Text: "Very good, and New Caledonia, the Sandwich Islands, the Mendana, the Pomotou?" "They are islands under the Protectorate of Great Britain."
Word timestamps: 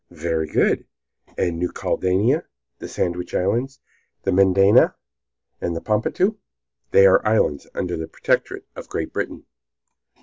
"Very 0.09 0.47
good, 0.47 0.87
and 1.37 1.59
New 1.59 1.71
Caledonia, 1.71 2.45
the 2.79 2.87
Sandwich 2.87 3.35
Islands, 3.35 3.79
the 4.23 4.31
Mendana, 4.31 4.95
the 5.59 5.79
Pomotou?" 5.79 6.37
"They 6.89 7.05
are 7.05 7.23
islands 7.23 7.67
under 7.75 7.95
the 7.95 8.07
Protectorate 8.07 8.65
of 8.75 8.89
Great 8.89 9.13
Britain." 9.13 9.45